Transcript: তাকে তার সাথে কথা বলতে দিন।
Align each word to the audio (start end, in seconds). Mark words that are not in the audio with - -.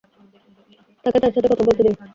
তাকে 1.05 1.17
তার 1.19 1.31
সাথে 1.35 1.47
কথা 1.51 1.63
বলতে 1.67 1.81
দিন। 1.85 1.95